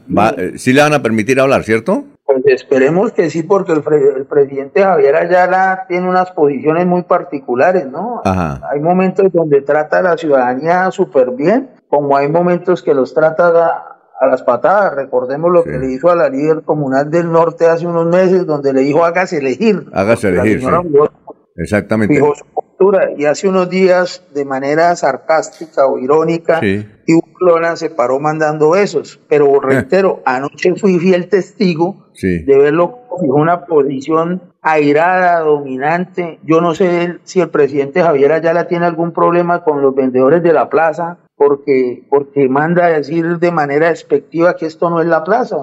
si 0.57 0.71
eh, 0.71 0.75
le 0.75 0.81
van 0.83 0.95
a 0.95 1.03
permitir 1.03 1.39
hablar, 1.39 1.63
¿cierto? 1.63 2.07
Pues 2.33 2.63
esperemos 2.63 3.13
que 3.13 3.31
sí, 3.31 3.43
porque 3.43 3.73
el, 3.73 3.83
presidente 4.27 4.83
Javier 4.83 5.17
Ayala 5.17 5.85
tiene 5.89 6.09
unas 6.09 6.31
posiciones 6.31 6.87
muy 6.87 7.03
particulares, 7.03 7.87
¿no? 7.87 8.23
Hay 8.25 8.81
momentos 8.81 9.33
donde 9.33 9.61
trata 9.63 9.99
a 9.99 10.03
la 10.03 10.17
ciudadanía 10.17 10.91
súper 10.91 11.31
bien, 11.33 11.71
como 11.89 12.17
hay 12.17 12.29
momentos 12.29 12.83
que 12.83 12.95
los 12.95 13.13
trata 13.13 13.49
a, 14.21 14.27
las 14.27 14.43
patadas. 14.43 14.95
Recordemos 14.95 15.51
lo 15.51 15.65
que 15.65 15.79
le 15.79 15.93
hizo 15.93 16.11
a 16.11 16.17
la 16.17 16.29
líder 16.29 16.63
comunal 16.63 17.11
del 17.11 17.31
norte 17.31 17.67
hace 17.67 17.87
unos 17.87 18.07
meses, 18.07 18.47
donde 18.47 18.73
le 18.73 18.81
dijo 18.81 19.05
hágase 19.05 19.39
elegir. 19.39 19.87
Hágase 19.93 20.29
elegir. 20.29 20.63
Exactamente. 21.57 22.19
su 22.19 22.45
Y 23.17 23.25
hace 23.25 23.49
unos 23.49 23.71
días, 23.71 24.25
de 24.35 24.45
manera 24.45 24.95
sarcástica 24.97 25.87
o 25.87 25.99
irónica, 25.99 26.61
y 26.63 27.21
Clona 27.39 27.77
se 27.77 27.91
paró 27.91 28.21
mandando 28.21 28.71
besos. 28.71 29.21
Pero 29.29 29.61
reitero, 29.61 30.23
anoche 30.25 30.75
fui 30.77 30.99
fiel 30.99 31.29
testigo 31.29 32.09
de 32.21 32.59
verlo 32.59 33.01
con 33.09 33.31
una 33.31 33.67
posición 33.67 34.43
airada, 34.61 35.41
dominante. 35.41 36.39
Yo 36.45 36.61
no 36.61 36.75
sé 36.75 37.19
si 37.25 37.41
el 37.41 37.51
presidente 37.51 38.03
Javier 38.03 38.33
Ayala 38.33 38.69
tiene 38.69 38.87
algún 38.87 39.13
problema 39.13 39.65
con 39.65 39.83
los 39.83 39.95
vendedores 39.95 40.43
de 40.43 40.53
la 40.53 40.69
plaza, 40.69 41.19
porque, 41.45 42.05
porque 42.09 42.49
manda 42.49 42.87
a 42.87 42.91
decir 42.91 43.39
de 43.41 43.51
manera 43.51 43.89
despectiva 43.89 44.55
que 44.55 44.67
esto 44.67 44.91
no 44.91 45.01
es 45.01 45.09
la 45.09 45.25
plaza. 45.25 45.57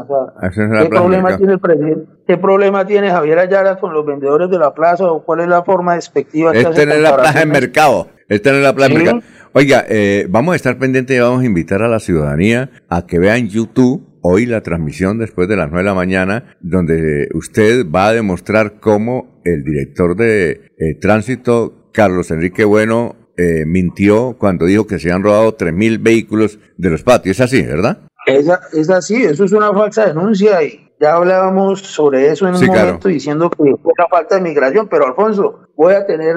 ¿qué, 0.53 0.89
problema 0.89 1.37
tiene 1.37 1.53
el 1.53 1.59
presidente? 1.59 2.05
¿Qué 2.27 2.37
problema 2.37 2.85
tiene 2.85 3.09
Javier 3.09 3.39
Ayala 3.39 3.79
con 3.79 3.93
los 3.93 4.05
vendedores 4.05 4.49
de 4.49 4.59
la 4.59 4.73
plaza 4.73 5.05
o 5.05 5.23
cuál 5.23 5.39
es 5.39 5.47
la 5.47 5.63
forma 5.63 5.95
despectiva 5.95 6.51
que 6.51 6.59
Este 6.59 6.85
no 6.85 6.93
es 6.93 7.01
la 7.01 7.15
plaza 7.15 7.41
en 7.43 7.49
mercado. 7.49 8.07
Este 8.27 8.51
no 8.51 8.57
es 8.57 8.63
la 8.63 8.75
plaza 8.75 8.91
en 8.91 8.97
mercado. 8.97 9.21
Oiga, 9.53 9.85
eh, 9.87 10.27
vamos 10.29 10.51
a 10.51 10.55
estar 10.57 10.77
pendientes 10.77 11.15
y 11.15 11.19
vamos 11.21 11.43
a 11.43 11.45
invitar 11.45 11.81
a 11.81 11.87
la 11.87 11.99
ciudadanía 11.99 12.71
a 12.89 13.05
que 13.07 13.17
vean 13.17 13.47
YouTube 13.47 14.05
hoy 14.21 14.45
la 14.45 14.61
transmisión 14.61 15.17
después 15.17 15.47
de 15.47 15.55
las 15.55 15.69
9 15.69 15.77
de 15.83 15.89
la 15.89 15.95
mañana, 15.95 16.57
donde 16.59 17.29
usted 17.33 17.85
va 17.89 18.09
a 18.09 18.13
demostrar 18.13 18.81
cómo 18.81 19.41
el 19.45 19.63
director 19.63 20.17
de 20.17 20.51
eh, 20.77 20.95
tránsito, 20.99 21.89
Carlos 21.93 22.31
Enrique 22.31 22.65
Bueno, 22.65 23.15
eh, 23.39 23.65
mintió 23.65 24.35
cuando 24.37 24.65
dijo 24.65 24.85
que 24.85 24.99
se 24.99 25.13
han 25.13 25.23
robado 25.23 25.55
3.000 25.55 26.03
vehículos 26.03 26.59
de 26.75 26.89
los 26.89 27.03
patios. 27.03 27.39
Es 27.39 27.41
así, 27.41 27.61
¿verdad? 27.61 27.99
Es, 28.25 28.47
es 28.73 28.89
así, 28.89 29.23
eso 29.23 29.45
es 29.45 29.53
una 29.53 29.71
falsa 29.71 30.07
denuncia 30.07 30.61
y 30.61 30.89
ya 30.99 31.13
hablábamos 31.13 31.79
sobre 31.79 32.29
eso 32.29 32.49
en 32.49 32.55
un 32.55 32.65
momento 32.65 33.07
diciendo 33.07 33.49
que 33.49 33.57
fue 33.81 33.93
una 33.97 34.07
falta 34.09 34.35
de 34.35 34.41
migración, 34.41 34.89
pero 34.89 35.07
Alfonso, 35.07 35.61
voy 35.77 35.93
a 35.93 36.05
tener 36.05 36.35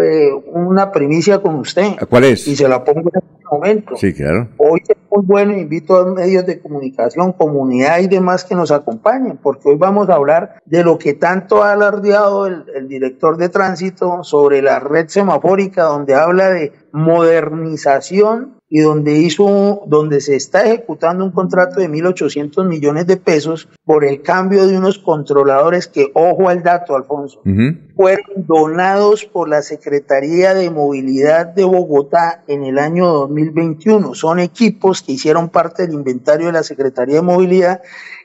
eh, 0.00 0.30
una 0.46 0.90
primicia 0.90 1.40
con 1.40 1.56
usted. 1.56 1.96
¿Cuál 2.08 2.24
es? 2.24 2.48
Y 2.48 2.56
se 2.56 2.66
la 2.66 2.82
pongo 2.82 3.10
en 3.12 3.20
este 3.22 3.44
momento. 3.50 3.96
Sí, 3.96 4.14
claro. 4.14 4.48
Hoy 4.56 4.80
es 4.88 4.96
muy 5.10 5.24
bueno, 5.24 5.56
invito 5.56 5.96
a 5.96 6.04
medios 6.04 6.44
de 6.46 6.60
comunicación, 6.60 7.32
comunidad 7.32 7.98
y 8.00 8.08
demás 8.08 8.44
que 8.44 8.54
nos 8.54 8.70
acompañen, 8.70 9.38
porque 9.38 9.70
hoy 9.70 9.76
vamos 9.76 10.08
a 10.08 10.14
hablar 10.14 10.60
de 10.64 10.84
lo 10.84 10.98
que 10.98 11.14
tanto 11.14 11.62
ha 11.62 11.72
alardeado 11.72 12.46
el, 12.46 12.64
el 12.74 12.88
director 12.88 13.36
de 13.36 13.48
tránsito 13.48 14.22
sobre 14.22 14.62
la 14.62 14.80
red 14.80 15.08
semafórica, 15.08 15.84
donde 15.84 16.14
habla 16.14 16.50
de 16.50 16.72
modernización 16.92 18.58
y 18.70 18.80
donde 18.80 19.16
hizo, 19.18 19.82
donde 19.86 20.20
se 20.20 20.36
está 20.36 20.64
ejecutando 20.64 21.24
un 21.24 21.30
contrato 21.30 21.80
de 21.80 21.88
1.800 21.88 22.66
millones 22.66 23.06
de 23.06 23.16
pesos 23.16 23.68
por 23.84 24.04
el 24.04 24.20
cambio 24.20 24.66
de 24.66 24.76
unos 24.76 24.98
controladores 24.98 25.86
que, 25.86 26.10
ojo 26.14 26.48
al 26.48 26.62
dato, 26.62 26.94
Alfonso, 26.94 27.40
fueron 27.96 28.46
donados 28.46 29.24
por 29.24 29.48
la 29.48 29.62
Secretaría 29.62 30.52
de 30.52 30.70
Movilidad 30.70 31.46
de 31.46 31.64
Bogotá 31.64 32.44
en 32.46 32.64
el 32.64 32.78
año 32.78 33.06
2021. 33.06 34.14
Son 34.14 34.38
equipos 34.38 35.02
que 35.02 35.12
hicieron 35.12 35.48
parte 35.48 35.86
del 35.86 35.94
inventario 35.94 36.48
de 36.48 36.52
la 36.52 36.62
Secretaría 36.62 37.16
de 37.16 37.22
Movilidad 37.22 37.80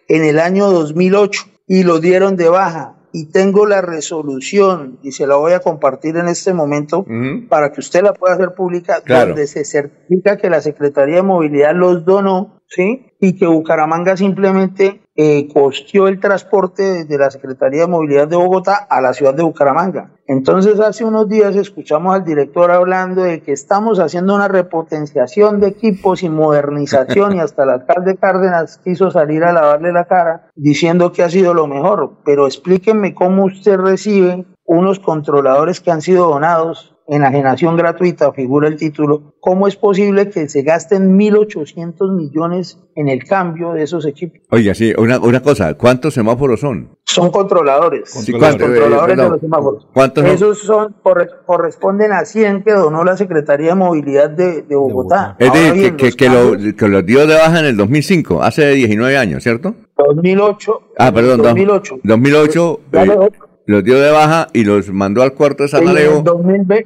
en 0.10 0.26
el 0.26 0.40
año 0.40 0.70
2008 0.70 1.42
y 1.68 1.84
los 1.84 2.02
dieron 2.02 2.36
de 2.36 2.50
baja 2.50 2.96
y 3.14 3.26
tengo 3.26 3.68
la 3.68 3.82
resolución 3.82 4.98
y 5.04 5.12
se 5.12 5.28
la 5.28 5.36
voy 5.36 5.54
a 5.54 5.60
compartir 5.60 6.18
en 6.18 6.28
este 6.28 6.54
momento 6.54 7.06
para 7.48 7.72
que 7.72 7.80
usted 7.80 8.02
la 8.02 8.14
pueda 8.14 8.34
hacer 8.34 8.56
pública, 8.56 9.02
donde 9.06 9.46
se 9.46 9.64
certifica 9.64 10.38
que 10.38 10.50
la 10.50 10.62
Secretaría 10.62 11.18
de 11.18 11.22
Movilidad 11.22 11.76
los 11.76 12.04
donó, 12.04 12.64
¿sí? 12.68 13.14
Y 13.20 13.38
que 13.38 13.46
Bucaramanga 13.46 14.18
simplemente 14.18 15.02
eh, 15.16 15.48
costeó 15.54 16.08
el 16.08 16.20
transporte 16.20 17.06
de 17.06 17.18
la 17.20 17.30
Secretaría 17.30 17.82
de 17.82 17.88
Movilidad 17.88 18.28
de 18.28 18.36
Bogotá 18.36 18.76
a 18.76 19.00
la 19.00 19.14
ciudad 19.14 19.36
de 19.36 19.44
Bucaramanga. 19.44 20.13
Entonces 20.28 20.80
hace 20.80 21.04
unos 21.04 21.28
días 21.28 21.56
escuchamos 21.56 22.16
al 22.16 22.24
director 22.24 22.72
hablando 22.72 23.24
de 23.24 23.42
que 23.42 23.52
estamos 23.52 24.00
haciendo 24.00 24.36
una 24.36 24.48
repotenciación 24.48 25.60
de 25.60 25.68
equipos 25.68 26.24
y 26.24 26.30
modernización 26.30 27.36
y 27.36 27.40
hasta 27.40 27.64
el 27.64 27.72
alcalde 27.72 28.16
Cárdenas 28.16 28.78
quiso 28.78 29.12
salir 29.12 29.44
a 29.44 29.52
lavarle 29.52 29.92
la 29.92 30.06
cara 30.06 30.50
diciendo 30.56 31.12
que 31.12 31.24
ha 31.24 31.30
sido 31.30 31.54
lo 31.54 31.68
mejor. 31.68 32.20
Pero 32.24 32.48
explíquenme 32.48 33.14
cómo 33.14 33.46
usted 33.46 33.78
recibe 33.78 34.46
unos 34.66 35.00
controladores 35.00 35.82
que 35.82 35.92
han 35.92 36.02
sido 36.02 36.30
donados 36.30 36.93
enajenación 37.08 37.76
gratuita, 37.76 38.32
figura 38.32 38.68
el 38.68 38.78
título, 38.78 39.34
¿cómo 39.40 39.68
es 39.68 39.76
posible 39.76 40.30
que 40.30 40.48
se 40.48 40.62
gasten 40.62 41.18
1.800 41.18 42.16
millones 42.16 42.80
en 42.96 43.10
el 43.10 43.24
cambio 43.26 43.74
de 43.74 43.84
esos 43.84 44.06
equipos? 44.06 44.40
Oiga, 44.50 44.74
sí, 44.74 44.94
una, 44.98 45.20
una 45.20 45.42
cosa, 45.42 45.74
¿cuántos 45.76 46.14
semáforos 46.14 46.62
son? 46.62 46.98
Son 47.04 47.30
controladores. 47.32 48.14
controladores 48.32 49.18
de 49.18 49.30
los 49.30 49.40
semáforos. 49.42 49.88
¿Cuántos 49.94 50.26
Esos 50.26 50.60
son, 50.60 50.96
corresponden 51.46 52.14
a 52.14 52.26
100 52.26 52.64
que 52.64 52.72
donó 52.72 53.04
la 53.04 53.18
Secretaría 53.18 53.70
de 53.70 53.76
Movilidad 53.76 54.30
de, 54.30 54.64
Bogotá. 54.70 55.36
Es 55.40 55.52
decir, 55.54 55.96
que, 55.96 56.12
que, 56.14 56.30
lo, 56.30 56.76
que 56.76 56.88
los 56.88 57.06
dio 57.06 57.28
de 57.28 57.36
baja 57.36 57.60
en 57.60 57.66
el 57.66 57.78
2005, 57.78 58.42
hace 58.42 58.72
19 58.72 59.18
años, 59.18 59.44
¿cierto? 59.44 59.76
2008. 59.98 60.82
Ah, 60.98 61.12
perdón, 61.12 61.42
2008. 61.42 62.00
2008 62.04 62.80
los 63.66 63.84
dio 63.84 64.00
de 64.00 64.12
baja 64.12 64.48
y 64.54 64.64
los 64.64 64.92
mandó 64.92 65.22
al 65.22 65.34
cuarto 65.34 65.64
de 65.64 65.70
San 65.70 65.88
Alejo. 65.88 66.24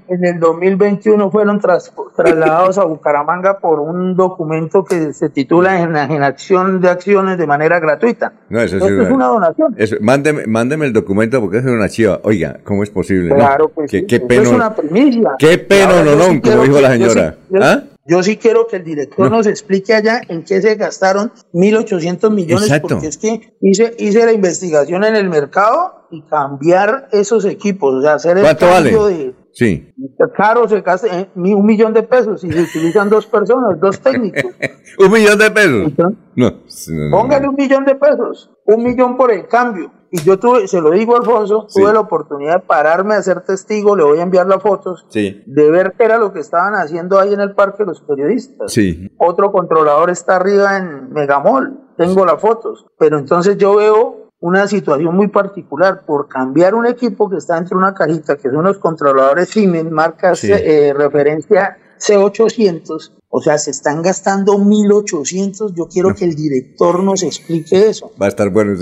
En 0.07 0.25
el, 0.25 0.39
2021 0.39 1.31
fueron 1.31 1.59
trasladados 1.59 2.77
a 2.77 2.85
Bucaramanga 2.85 3.59
por 3.59 3.79
un 3.79 4.15
documento 4.15 4.83
que 4.83 5.13
se 5.13 5.29
titula 5.29 5.81
Enajenación 5.81 6.79
de 6.81 6.89
Acciones 6.89 7.37
de 7.37 7.47
manera 7.47 7.79
gratuita. 7.79 8.33
No, 8.49 8.61
eso, 8.61 8.77
es 8.77 9.09
una 9.09 9.27
donación. 9.27 9.75
mándeme, 10.01 10.45
mándeme, 10.45 10.85
el 10.85 10.93
documento 10.93 11.41
porque 11.41 11.57
es 11.57 11.65
una 11.65 11.89
chiva. 11.89 12.19
Oiga, 12.23 12.59
¿cómo 12.63 12.83
es 12.83 12.89
posible? 12.89 13.33
Claro, 13.33 13.69
pues 13.69 13.89
qué, 13.89 14.05
qué 14.05 14.19
pena, 14.19 14.43
es 14.43 14.51
una 14.51 14.75
primicia. 14.75 15.31
Qué 15.39 15.57
pena, 15.57 16.03
no, 16.03 16.15
no, 16.15 16.41
como 16.41 16.63
dijo 16.63 16.79
la 16.79 16.91
señora. 16.91 17.35
¿Ah? 17.59 17.83
Yo 18.07 18.23
sí 18.23 18.37
quiero 18.37 18.67
que 18.67 18.77
el 18.77 18.83
director 18.83 19.29
nos 19.29 19.47
explique 19.47 19.93
allá 19.93 20.21
en 20.27 20.43
qué 20.43 20.61
se 20.61 20.75
gastaron 20.75 21.31
1.800 21.53 22.31
millones, 22.31 22.71
porque 22.81 23.07
es 23.07 23.17
que 23.17 23.55
hice, 23.61 23.95
hice 23.99 24.25
la 24.25 24.31
investigación 24.31 25.03
en 25.03 25.15
el 25.15 25.29
mercado 25.29 26.07
y 26.09 26.21
cambiar 26.23 27.09
esos 27.11 27.43
equipos, 27.45 27.95
o 27.95 28.01
sea, 28.01 28.13
hacer 28.13 28.37
el 28.37 28.57
cambio 28.57 29.07
de... 29.07 29.35
Sí. 29.51 29.91
Caro 30.35 30.69
se 30.69 30.81
gasta 30.81 31.07
eh, 31.07 31.29
un 31.35 31.65
millón 31.65 31.91
de 31.91 32.03
pesos 32.03 32.43
y 32.43 32.51
se 32.51 32.61
utilizan 32.61 33.09
dos 33.09 33.25
personas, 33.25 33.79
dos 33.79 33.99
técnicos. 34.03 34.53
¿Un 34.99 35.11
millón 35.11 35.39
de 35.39 35.49
pesos? 35.49 35.93
no, 36.35 36.53
Póngale 37.09 37.49
un 37.49 37.55
millón 37.55 37.83
de 37.83 37.95
pesos, 37.95 38.51
un 38.65 38.83
millón 38.83 39.17
por 39.17 39.31
el 39.31 39.47
cambio. 39.47 39.91
Y 40.11 40.21
yo 40.21 40.39
tuve, 40.39 40.67
se 40.67 40.79
lo 40.81 40.91
digo 40.91 41.17
Alfonso, 41.17 41.67
tuve 41.73 41.91
la 41.93 41.99
oportunidad 41.99 42.55
de 42.55 42.59
pararme 42.61 43.15
a 43.15 43.21
ser 43.21 43.41
testigo, 43.41 43.95
le 43.95 44.03
voy 44.03 44.19
a 44.19 44.23
enviar 44.23 44.47
las 44.47 44.61
fotos, 44.61 45.05
sí. 45.09 45.43
de 45.45 45.69
ver 45.69 45.93
qué 45.97 46.05
era 46.05 46.17
lo 46.17 46.31
que 46.31 46.39
estaban 46.39 46.75
haciendo 46.75 47.19
ahí 47.19 47.33
en 47.33 47.41
el 47.41 47.53
parque 47.53 47.83
los 47.83 48.01
periodistas. 48.01 48.71
Sí. 48.71 49.11
Otro 49.17 49.51
controlador 49.51 50.09
está 50.09 50.37
arriba 50.37 50.77
en 50.77 51.11
Megamol, 51.11 51.79
tengo 51.97 52.25
las 52.25 52.39
fotos, 52.39 52.85
pero 52.97 53.17
entonces 53.17 53.57
yo 53.57 53.75
veo 53.75 54.27
una 54.39 54.67
situación 54.67 55.15
muy 55.15 55.27
particular 55.27 56.05
por 56.05 56.27
cambiar 56.27 56.75
un 56.75 56.85
equipo 56.85 57.29
que 57.29 57.37
está 57.37 57.57
entre 57.57 57.75
una 57.75 57.93
cajita, 57.93 58.37
que 58.37 58.49
son 58.49 58.63
los 58.63 58.77
controladores 58.77 59.49
Siemens, 59.49 59.91
marcas 59.91 60.43
eh, 60.43 60.93
referencia 60.95 61.77
C800, 61.99 63.16
o 63.29 63.41
sea, 63.41 63.57
se 63.57 63.71
están 63.71 64.01
gastando 64.01 64.57
1800. 64.57 65.73
Yo 65.75 65.87
quiero 65.87 66.15
que 66.15 66.25
el 66.25 66.35
director 66.35 67.03
nos 67.03 67.23
explique 67.23 67.89
eso. 67.89 68.11
Va 68.21 68.27
a 68.27 68.29
estar 68.29 68.49
bueno. 68.49 68.73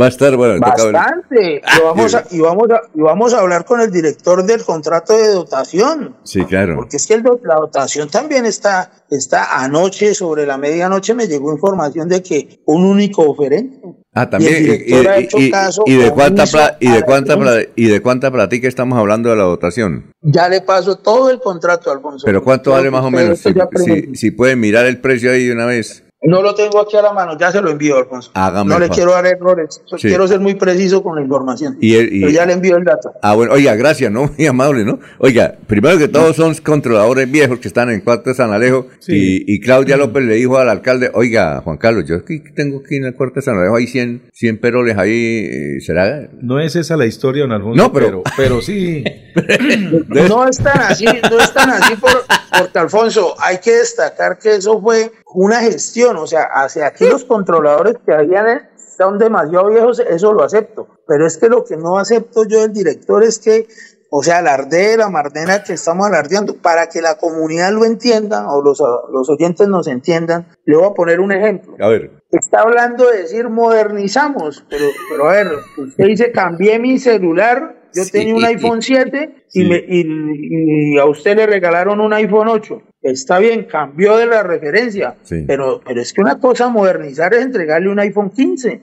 Va 0.00 0.06
a 0.06 0.08
estar 0.08 0.36
bueno. 0.36 0.60
Bastante. 0.60 1.56
y, 1.56 1.60
ah, 1.64 1.80
vamos 1.82 2.14
a, 2.14 2.24
y, 2.30 2.38
vamos 2.40 2.70
a, 2.70 2.80
y 2.94 3.00
vamos 3.00 3.34
a 3.34 3.40
hablar 3.40 3.64
con 3.64 3.80
el 3.80 3.90
director 3.90 4.44
del 4.44 4.64
contrato 4.64 5.16
de 5.16 5.28
dotación. 5.28 6.16
Sí, 6.22 6.44
claro. 6.44 6.76
Porque 6.76 6.96
es 6.96 7.06
que 7.06 7.14
el, 7.14 7.24
la 7.42 7.56
dotación 7.56 8.08
también 8.08 8.46
está, 8.46 8.92
está 9.10 9.60
anoche, 9.60 10.14
sobre 10.14 10.46
la 10.46 10.58
medianoche, 10.58 11.14
me 11.14 11.26
llegó 11.26 11.52
información 11.52 12.08
de 12.08 12.22
que 12.22 12.62
un 12.66 12.84
único 12.84 13.22
oferente. 13.22 13.80
Ah, 14.20 14.28
también. 14.28 14.64
Y, 14.84 15.96
de 15.96 16.10
cuánta 16.10 16.76
y 16.80 16.88
de 16.90 17.02
cuánta 17.02 17.36
y 17.76 17.88
de 17.88 18.00
cuánta 18.00 18.30
platica 18.32 18.66
estamos 18.66 18.98
hablando 18.98 19.30
de 19.30 19.36
la 19.36 19.44
dotación. 19.44 20.12
Ya 20.22 20.48
le 20.48 20.60
paso 20.60 20.96
todo 20.96 21.30
el 21.30 21.38
contrato, 21.38 21.92
Alfonso. 21.92 22.24
Pero 22.26 22.42
cuánto 22.42 22.72
vale 22.72 22.90
más 22.90 23.04
o 23.04 23.10
menos. 23.10 23.38
Si, 23.38 24.16
si, 24.16 24.30
pueden 24.32 24.58
mirar 24.58 24.86
el 24.86 25.00
precio 25.00 25.30
ahí 25.30 25.46
de 25.46 25.52
una 25.52 25.66
vez. 25.66 26.04
No 26.22 26.42
lo 26.42 26.52
tengo 26.54 26.80
aquí 26.80 26.96
a 26.96 27.02
la 27.02 27.12
mano, 27.12 27.38
ya 27.38 27.52
se 27.52 27.62
lo 27.62 27.70
envío, 27.70 27.96
Alfonso. 27.96 28.32
no 28.64 28.78
le 28.78 28.88
quiero 28.88 29.12
dar 29.12 29.24
errores, 29.24 29.80
quiero 30.00 30.26
ser 30.26 30.40
muy 30.40 30.54
preciso 30.54 31.02
con 31.02 31.14
la 31.14 31.22
información. 31.22 31.76
pero 31.80 32.30
ya 32.30 32.44
le 32.44 32.54
envío 32.54 32.76
el 32.76 32.84
dato. 32.84 33.12
Ah, 33.22 33.34
bueno, 33.34 33.52
oiga, 33.52 33.76
gracias, 33.76 34.10
¿no? 34.10 34.28
Muy 34.38 34.46
amable, 34.46 34.84
¿no? 34.84 34.98
Oiga, 35.18 35.56
primero 35.66 35.96
que 35.98 36.08
todos 36.08 36.36
son 36.36 36.54
controladores 36.56 37.30
viejos 37.30 37.58
que 37.60 37.68
están 37.68 37.90
en 37.90 38.00
Cuarto 38.00 38.30
de 38.30 38.34
San 38.34 38.52
Alejo 38.52 38.86
y, 39.06 39.60
Claudia 39.60 39.96
López 39.96 40.24
le 40.24 40.34
dijo 40.34 40.56
al 40.58 40.68
alcalde, 40.68 41.10
oiga, 41.14 41.60
Juan 41.62 41.76
Carlos, 41.76 42.04
yo 42.06 42.16
aquí 42.16 42.40
tengo 42.54 42.80
aquí 42.84 42.96
en 42.96 43.04
el 43.04 43.14
Cuarto 43.14 43.36
de 43.36 43.42
San 43.42 43.56
Alejo, 43.56 43.76
hay 43.76 43.86
100, 43.86 44.30
100 44.32 44.60
peroles 44.60 44.98
ahí, 44.98 45.48
eh, 45.50 45.80
¿será? 45.80 46.28
No 46.40 46.60
es 46.60 46.74
esa 46.76 46.96
la 46.96 47.06
historia, 47.06 47.42
don 47.42 47.52
Alfonso, 47.52 47.82
no, 47.82 47.92
pero, 47.92 48.22
pero, 48.36 48.60
sí. 48.60 49.04
no 50.28 50.48
es 50.48 50.58
tan 50.58 50.80
así, 50.80 51.04
no 51.04 51.38
es 51.38 51.52
tan 51.52 51.70
así 51.70 51.96
por, 51.96 52.10
porque 52.58 52.78
Alfonso, 52.78 53.34
hay 53.38 53.58
que 53.58 53.76
destacar 53.76 54.38
que 54.38 54.56
eso 54.56 54.80
fue 54.80 55.12
una 55.34 55.60
gestión, 55.60 56.16
o 56.16 56.26
sea, 56.26 56.44
hacia 56.44 56.86
aquí 56.86 57.06
los 57.06 57.24
controladores 57.24 57.96
que 58.04 58.12
habían 58.12 58.68
son 58.96 59.18
demasiado 59.18 59.68
viejos, 59.68 60.00
eso 60.00 60.32
lo 60.32 60.42
acepto, 60.42 60.88
pero 61.06 61.26
es 61.26 61.38
que 61.38 61.48
lo 61.48 61.64
que 61.64 61.76
no 61.76 61.98
acepto 61.98 62.44
yo 62.44 62.62
del 62.62 62.72
director 62.72 63.22
es 63.22 63.38
que, 63.38 63.68
o 64.10 64.22
sea, 64.22 64.38
alarde 64.38 64.96
la 64.96 65.08
mardena 65.08 65.62
que 65.62 65.74
estamos 65.74 66.06
alardeando, 66.06 66.56
para 66.56 66.88
que 66.88 67.00
la 67.00 67.16
comunidad 67.16 67.72
lo 67.72 67.84
entienda 67.84 68.48
o 68.52 68.62
los, 68.62 68.82
los 69.12 69.30
oyentes 69.30 69.68
nos 69.68 69.86
entiendan, 69.86 70.48
le 70.64 70.76
voy 70.76 70.86
a 70.86 70.94
poner 70.94 71.20
un 71.20 71.30
ejemplo. 71.32 71.76
A 71.80 71.88
ver. 71.88 72.10
Está 72.30 72.60
hablando 72.60 73.08
de 73.08 73.22
decir 73.22 73.48
modernizamos, 73.48 74.64
pero, 74.68 74.84
pero 75.10 75.28
a 75.28 75.32
ver, 75.32 75.48
usted 75.78 76.04
dice 76.04 76.32
cambié 76.32 76.78
mi 76.78 76.98
celular 76.98 77.77
yo 77.94 78.02
tenía 78.10 78.34
un 78.34 78.44
iPhone 78.44 78.82
7 78.82 79.44
y, 79.54 79.64
me, 79.64 79.84
y, 79.86 80.98
a 80.98 81.06
usted 81.06 81.36
le 81.36 81.46
regalaron 81.46 82.00
un 82.00 82.12
iPhone 82.12 82.48
8. 82.48 82.82
Está 83.02 83.38
bien, 83.38 83.64
cambió 83.64 84.16
de 84.16 84.26
la 84.26 84.42
referencia, 84.42 85.16
pero, 85.46 85.80
pero 85.86 86.00
es 86.00 86.12
que 86.12 86.20
una 86.20 86.38
cosa 86.40 86.68
modernizar 86.68 87.32
es 87.34 87.42
entregarle 87.42 87.90
un 87.90 88.00
iPhone 88.00 88.30
15. 88.30 88.82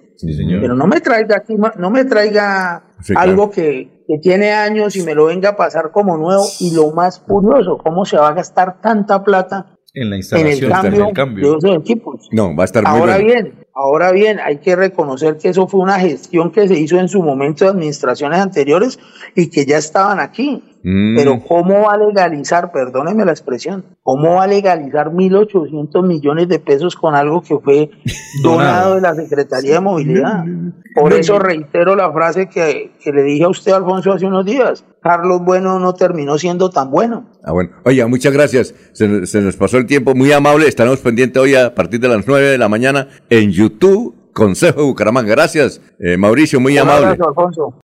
Pero 0.62 0.76
no 0.76 0.88
me 0.88 1.02
traiga 1.02 1.38
aquí, 1.38 1.56
no 1.78 1.92
me 1.92 2.06
traiga 2.06 2.84
algo 3.16 3.52
que, 3.52 4.04
que, 4.08 4.18
tiene 4.22 4.52
años 4.54 4.96
y 4.96 5.04
me 5.04 5.14
lo 5.14 5.26
venga 5.26 5.50
a 5.50 5.56
pasar 5.56 5.92
como 5.92 6.18
nuevo. 6.18 6.46
Y 6.60 6.74
lo 6.74 6.92
más 6.92 7.20
curioso, 7.20 7.78
¿cómo 7.78 8.06
se 8.06 8.18
va 8.18 8.30
a 8.30 8.34
gastar 8.34 8.82
tanta 8.82 9.24
plata 9.24 9.76
en 9.94 10.10
la 10.10 10.18
instalación, 10.18 10.52
en 10.94 11.02
el 11.08 11.14
cambio, 11.14 11.52
de 11.52 11.58
esos 11.58 11.78
equipos? 11.78 12.30
No, 12.32 12.56
va 12.56 12.64
a 12.64 12.66
estar 12.66 12.84
Ahora 12.86 13.18
bien, 13.18 13.65
Ahora 13.78 14.14
bien, 14.14 14.40
hay 14.40 14.60
que 14.60 14.74
reconocer 14.74 15.38
que 15.38 15.50
eso 15.50 15.68
fue 15.68 15.82
una 15.82 16.00
gestión 16.00 16.50
que 16.50 16.66
se 16.66 16.80
hizo 16.80 16.98
en 16.98 17.10
su 17.10 17.22
momento 17.22 17.66
de 17.66 17.72
administraciones 17.72 18.40
anteriores 18.40 18.98
y 19.36 19.50
que 19.50 19.66
ya 19.66 19.78
estaban 19.78 20.22
aquí. 20.22 20.64
Mm. 20.88 21.16
Pero 21.16 21.40
¿cómo 21.40 21.82
va 21.82 21.94
a 21.94 21.98
legalizar, 21.98 22.72
perdóneme 22.72 23.26
la 23.26 23.32
expresión, 23.32 23.84
cómo 24.04 24.36
va 24.36 24.44
a 24.44 24.48
legalizar 24.48 25.10
1.800 25.10 26.06
millones 26.06 26.48
de 26.48 26.60
pesos 26.60 26.96
con 26.96 27.16
algo 27.16 27.42
que 27.42 27.58
fue 27.58 27.90
donado 28.44 28.94
de 28.94 29.02
la 29.02 29.16
Secretaría 29.16 29.74
de 29.74 29.80
Movilidad? 29.80 30.46
Por 30.94 31.14
eso 31.14 31.40
reitero 31.40 31.96
la 31.96 32.14
frase 32.14 32.48
que, 32.48 32.92
que 33.04 33.12
le 33.12 33.24
dije 33.24 33.46
a 33.46 33.50
usted, 33.50 33.72
Alfonso, 33.72 34.14
hace 34.14 34.28
unos 34.28 34.46
días. 34.46 34.86
Carlos 35.02 35.42
Bueno 35.44 35.80
no 35.80 35.94
terminó 35.96 36.38
siendo 36.38 36.70
tan 36.70 36.92
bueno. 36.92 37.32
Ah, 37.44 37.52
bueno. 37.52 37.72
Oye, 37.84 38.06
muchas 38.06 38.32
gracias. 38.32 38.76
Se, 38.94 39.26
se, 39.26 39.42
nos 39.42 39.56
pasó 39.56 39.78
el 39.78 39.88
tiempo 39.88 40.14
muy 40.14 40.32
amable. 40.32 40.68
Estaremos 40.68 41.00
pendientes 41.00 41.42
hoy 41.42 41.56
a 41.56 41.74
partir 41.74 42.00
de 42.00 42.10
las 42.10 42.28
9 42.28 42.46
de 42.46 42.58
la 42.60 42.70
mañana 42.70 43.08
en 43.32 43.52
YouTube, 43.52 44.14
Consejo 44.34 44.82
de 44.82 44.86
Bucaramanga. 44.86 45.32
Gracias, 45.32 45.82
eh, 45.98 46.16
Mauricio, 46.16 46.60
muy 46.60 46.78
amable. 46.78 47.08
Gracias, 47.08 47.28
Alfonso. 47.28 47.74